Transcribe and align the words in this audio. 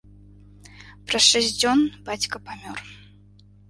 Праз 1.11 1.23
шэсць 1.33 1.53
дзён 1.59 1.79
бацька 2.11 2.45
памёр. 2.51 2.77